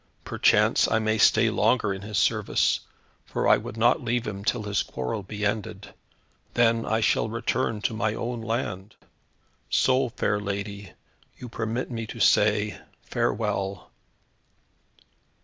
[0.23, 2.79] Perchance I may stay longer in his service,
[3.23, 5.93] for I would not leave him till his quarrel be ended.
[6.55, 8.95] Then I shall return to my own land;
[9.69, 10.93] so, fair lady,
[11.37, 13.91] you permit me to say farewell."